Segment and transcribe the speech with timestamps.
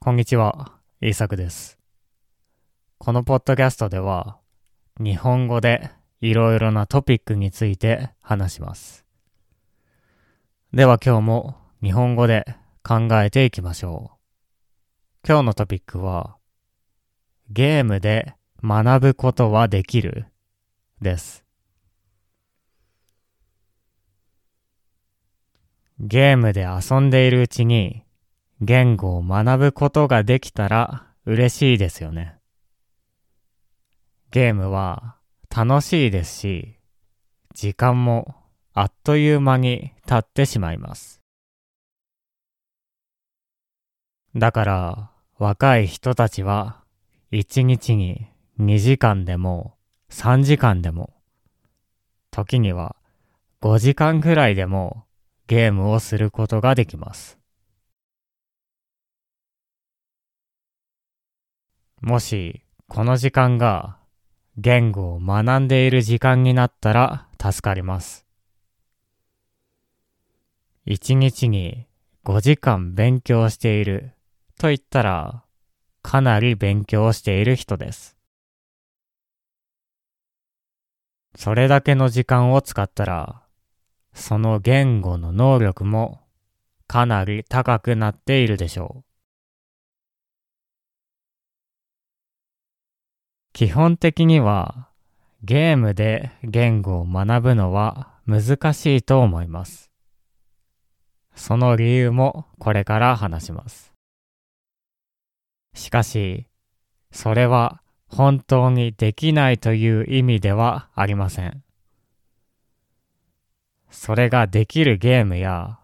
[0.00, 0.70] こんにちは、
[1.00, 1.76] イーサクです。
[2.98, 4.38] このポッドキャストでは、
[5.00, 5.90] 日本語で
[6.20, 9.04] いろいろなトピックについて話します。
[10.72, 12.46] では今日も日本語で
[12.84, 15.26] 考えていきましょう。
[15.26, 16.36] 今日のトピックは、
[17.50, 20.26] ゲームで学ぶことはできる？
[21.02, 21.44] です。
[25.98, 28.04] ゲームで遊んでいるうちに
[28.60, 32.36] 言語を学ぶことができたら嬉しいですよね。
[34.30, 35.16] ゲームは
[35.54, 36.76] 楽しいですし、
[37.54, 38.34] 時間も
[38.74, 41.20] あっという間に経ってしまいます。
[44.34, 46.82] だから若い人たちは
[47.30, 48.26] 一日に
[48.60, 49.76] 2時間でも
[50.10, 51.14] 3時間でも
[52.30, 52.96] 時には
[53.62, 55.04] 5時間くらいでも
[55.46, 57.37] ゲームをすることができます。
[62.00, 63.98] もし、この時間が
[64.56, 68.24] 言語を学んでいる時間になったら助かります。
[70.84, 71.86] 一日に
[72.24, 74.12] 5時間勉強している
[74.58, 75.44] と言ったら、
[76.02, 78.16] かなり勉強している人です。
[81.34, 83.42] それだけの時間を使ったら、
[84.14, 86.20] その言語の能力も
[86.86, 89.07] かなり高くなっているでしょう。
[93.58, 94.86] 基本的には
[95.42, 99.90] ゲームで言語を学ぶのは難しいと思います。
[101.34, 103.92] その理由もこれから話します。
[105.74, 106.46] しかし、
[107.10, 111.64] それは本当にできないという意味ではありません。
[113.90, 115.80] それができるゲームや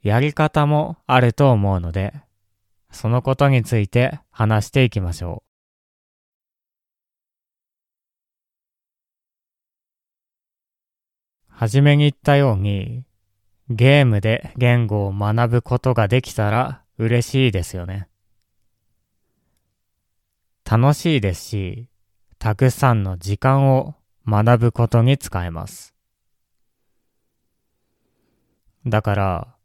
[0.00, 2.14] やり方もあると思うので、
[2.92, 5.45] そのことについて話していきましょう。
[11.58, 13.02] はじめに言ったように、
[13.70, 18.08] ゲームで言語を学ぶことができたら嬉しいですよね。
[20.70, 21.88] 楽しいですし、
[22.38, 23.94] たくさんの時間を
[24.28, 25.94] 学ぶことに使えます。
[28.86, 29.56] だから、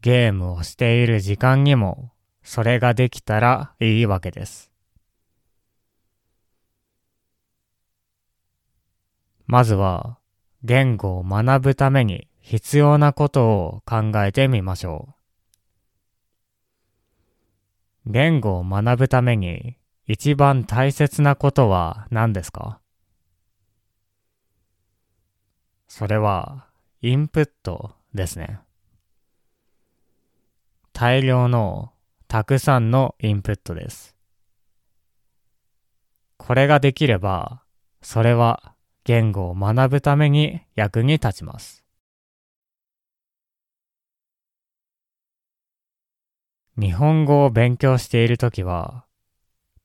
[0.00, 2.10] ゲームをしている時間にも、
[2.42, 4.72] それができたらいいわけです。
[9.46, 10.16] まずは、
[10.66, 15.10] 言語を学ぶために必要なことを考えてみましょ
[18.06, 18.10] う。
[18.10, 19.76] 言語を学ぶために
[20.06, 22.80] 一番大切なことは何ですか？
[25.86, 26.66] それは、
[27.02, 28.60] インプットですね。
[30.92, 31.92] 大量の
[32.26, 34.16] たくさんのインプットです。
[36.38, 37.62] これができれば、
[38.02, 38.73] それは
[39.04, 41.84] 言語を学ぶために役に立ちます。
[46.76, 49.04] 日本語を勉強しているときは、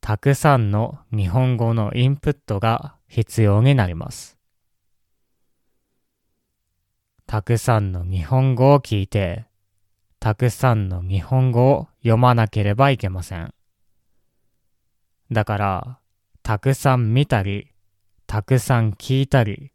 [0.02, 4.38] たくさんの日本語のインプットが必要になります。
[7.28, 9.46] たくさんの日本語を聞いて、
[10.20, 13.54] たくさんの日本語を読まなければいけません。
[15.32, 16.00] だから、
[16.42, 17.72] たくさん見たり、
[18.30, 19.72] たくさん聞いたり、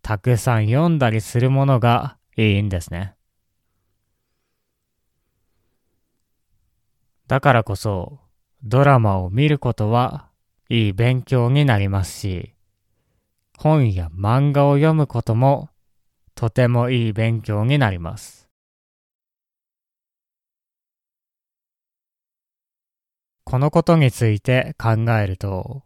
[0.00, 3.16] たくさん読んだりするものがいいんですね。
[7.26, 8.18] だからこそ、
[8.62, 10.30] ドラマを見ることは
[10.70, 12.54] いい勉強になりますし、
[13.58, 15.68] 本や漫画を読むことも
[16.34, 18.48] とてもいい勉強になります。
[23.44, 25.85] このことについて考えると、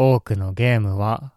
[0.00, 1.32] 多くのゲームは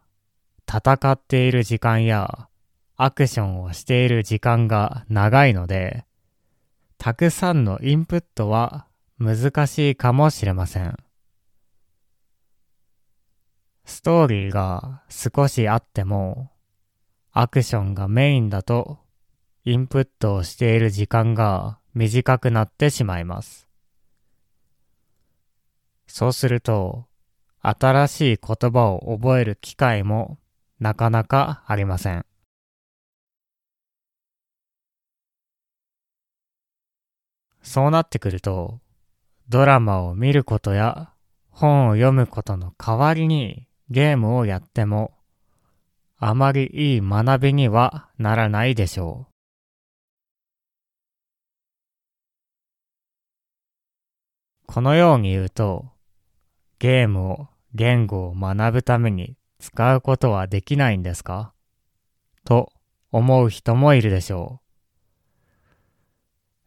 [0.70, 2.48] 戦っている時間や
[2.96, 6.06] アクションをしている時間が長いので、
[7.00, 8.86] たくさんのインプットは
[9.18, 10.96] 難しいかもしれません。
[13.86, 16.52] ストーリーが少しあっても、
[17.32, 19.00] アクションがメインだと、
[19.66, 23.68] インプットをしている時間が短くなってしまいます。
[26.06, 27.08] そうすると、
[27.62, 30.40] 新しい言葉を覚える機会も
[30.80, 32.26] なかなかありません。
[37.62, 38.80] そうなってくると、
[39.48, 41.12] ドラマを見ることや
[41.52, 45.14] 本を読むことの代わりにゲームをやっても、
[46.18, 49.32] あまりいい学びにはならないでしょう。
[54.66, 55.92] このように言うと、
[56.80, 61.54] ゲームを言語を学ぶために使うことはできないんですか？
[62.44, 62.72] と
[63.12, 64.62] 思う人もいるでしょ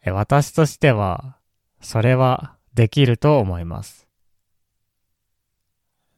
[0.06, 0.10] う。
[0.12, 1.38] 私としては、
[1.80, 4.06] それはできると思います。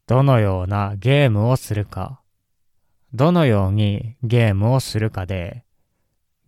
[0.06, 2.20] どのようなゲームをするか、
[3.12, 5.64] どのようにゲームをするかで、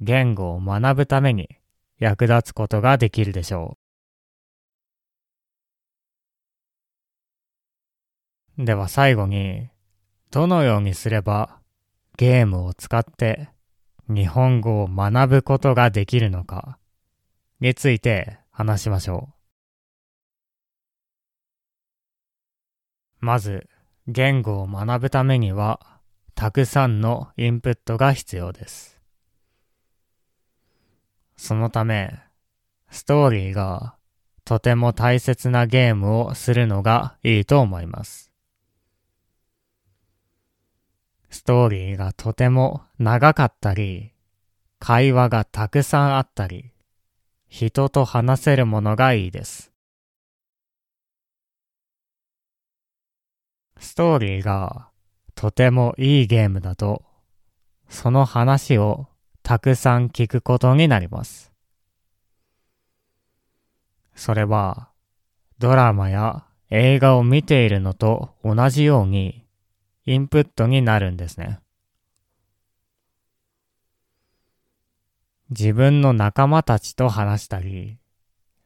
[0.01, 1.49] 言語を学ぶために
[1.99, 3.78] 役立つことができるでしょう。
[8.59, 9.71] では最後に、
[10.33, 11.61] どのようにすれば
[12.17, 13.51] ゲームを使って
[14.09, 16.79] 日本語を学ぶことができるのか
[17.61, 19.29] について話しましょ
[23.21, 23.25] う。
[23.25, 23.69] まず、
[24.09, 25.81] 言語を学ぶためには、
[26.35, 29.01] たくさんのインプットが必要です。
[31.37, 32.19] そのため、
[32.91, 33.97] ストーリーが
[34.45, 38.28] とても大切なゲームをするのがいいと思います。
[41.31, 44.13] ストーリーがとても長かったり、
[44.79, 46.73] 会話がたくさんあったり、
[47.49, 49.73] 人と話せるものがいいです。
[53.79, 54.89] ストーリーが
[55.35, 57.05] とてもいいゲームだと、
[57.89, 59.07] その話を
[59.43, 61.53] たくさん聞くことになります。
[64.15, 64.91] それは、
[65.59, 69.48] ドラマや映画を見ているのと同じように、
[70.09, 71.61] インプットになるんですね。
[75.51, 77.99] 自分の仲間たちと話したり、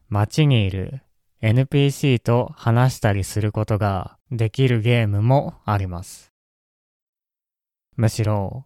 [0.07, 1.01] 街にいる
[1.41, 6.31] NPC と話したりすることができるゲームもあります。
[7.97, 8.65] むしろ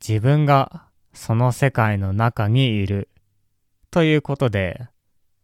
[0.00, 3.10] 自分がその世界の中にいる
[3.90, 4.88] ということで、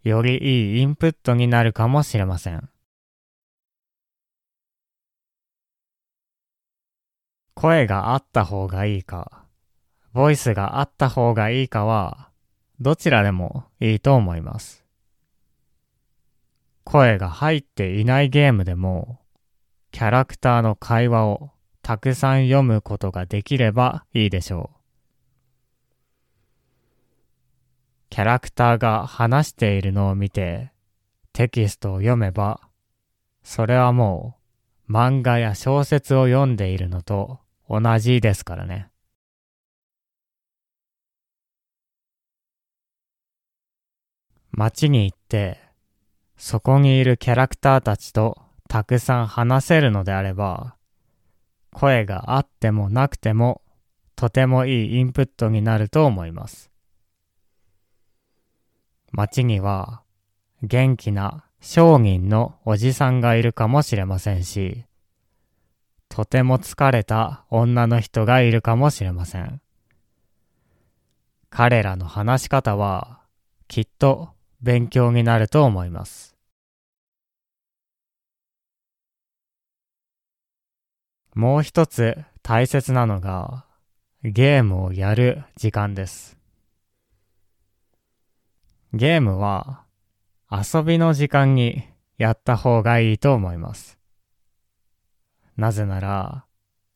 [0.03, 2.71] よりいいインプットになるかもしれません。
[7.61, 9.45] 声があった方がいいか、
[10.15, 12.31] ボイスがあった方がいいかは、
[12.81, 14.83] どちらでもいいと思います。
[16.85, 19.21] 声が入っていないゲームでも、
[19.91, 21.51] キャラクターの会話を
[21.83, 24.81] たくさん読むことができればいいでしょう。
[28.09, 30.73] キャラクターが話しているのを見て
[31.35, 32.63] テキストを読めば、
[33.43, 34.39] それはも
[34.89, 37.39] う漫画や小説を読んでいるのと
[37.71, 38.91] 同じですからね。
[44.51, 45.61] 街に行って、
[46.37, 50.75] そこにいるキャラクターたちとたくさん話せるのであれば、
[51.73, 53.63] 声があってもなくても
[54.17, 56.73] とてもいいインプットになると思います。
[59.13, 60.03] 街には
[60.65, 64.85] 元気な商人のおじさんがいるかもしれませんし、
[66.11, 69.63] とても疲れた女の人がいるかもしれません。
[71.51, 73.21] 彼らの話し方は
[73.69, 74.31] きっと
[74.61, 76.37] 勉強になると思います。
[81.35, 83.65] もう一つ大切なのが
[84.25, 86.37] ゲームをやる時間です。
[88.93, 89.85] ゲームは
[90.51, 91.85] 遊びの時間に
[92.19, 94.00] やった方がいいと思います。
[95.61, 96.47] なぜなら、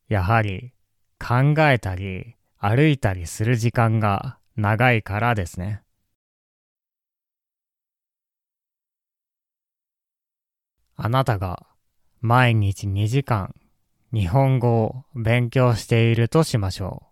[0.09, 0.73] やはり
[1.19, 5.83] 考えたり歩いたりする時間が長いからですね。
[10.97, 11.67] あなたが
[12.23, 13.55] 毎日2時間
[14.15, 17.03] 日本語を勉強しているとしましょ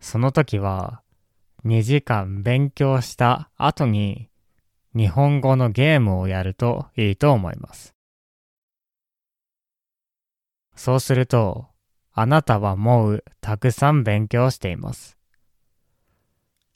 [0.00, 0.04] う。
[0.04, 1.00] その時は
[1.64, 4.28] 2時間勉強した後に
[4.94, 7.97] 日本語のゲームをやるといいと思います。
[10.78, 11.66] そうすると、
[12.12, 15.18] あなたはもうたくさん勉強しています。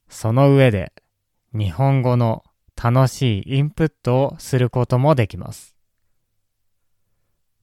[0.09, 0.92] その上で、
[1.54, 2.42] 日本語の
[2.75, 5.76] 楽しいインプットをすることもできます。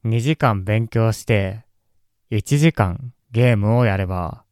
[0.06, 1.66] 2時間勉強して、
[2.32, 4.46] 1時間ゲームをやれば、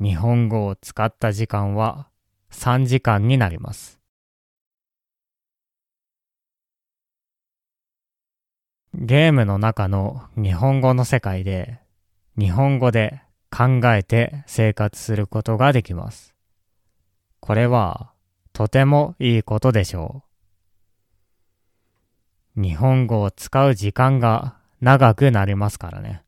[0.00, 2.08] 日本語を使った時間は
[2.50, 4.00] 3時間になります。
[8.98, 11.80] ゲームの中の日本語の世界で
[12.38, 16.34] 日本語で考えて生活することができます。
[17.40, 18.12] これは
[18.54, 20.24] とてもいいことでしょ
[22.56, 22.62] う。
[22.62, 26.22] 日本語を使う時間が長くなりますからね。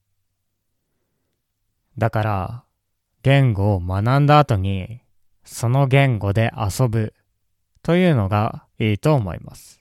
[1.96, 2.64] だから
[3.22, 5.00] 言語を学んだ後に
[5.42, 7.14] その言語で遊ぶ
[7.82, 9.80] というのがいいと思います。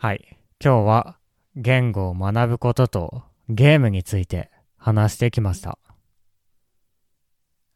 [0.00, 0.38] はい。
[0.64, 1.18] 今日は
[1.56, 5.76] 言語を学ぶこととゲームについて話してきました。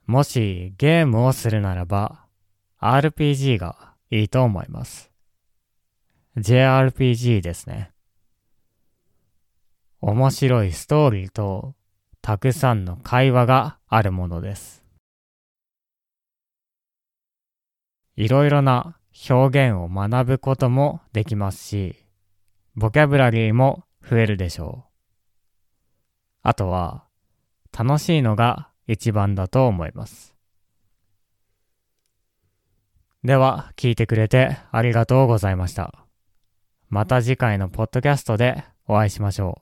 [0.07, 2.27] もしゲームをするならば
[2.81, 5.11] RPG がいいと思います。
[6.37, 7.91] JRPG ですね。
[10.01, 11.75] 面白いストーリーと
[12.21, 14.85] たくさんの会話があるものです。
[18.15, 18.97] いろいろな
[19.29, 22.02] 表現を学ぶこともできますし、
[22.75, 24.93] ボキャブラリーも増えるでしょう。
[26.43, 27.05] あとは、
[27.77, 30.35] 楽しいのが一番だと思います。
[33.25, 36.07] では、聞いてくれてありがとうございました。
[36.89, 39.62] また次回のポッドキャストでお会いしましょ